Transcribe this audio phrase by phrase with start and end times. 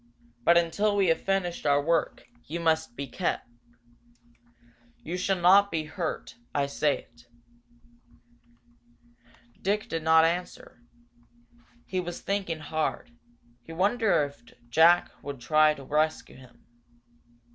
[0.43, 3.47] But until we have finished our work, you must be kept.
[5.03, 7.27] You shall not be hurt I say it."
[9.61, 10.81] Dick did not answer.
[11.85, 13.11] He was thinking hard.
[13.61, 16.65] He wondered if Jack would try to rescue him.